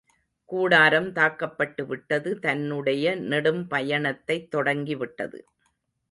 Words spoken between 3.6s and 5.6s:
பயணத்தைத் தொடங்கிவிட்டது.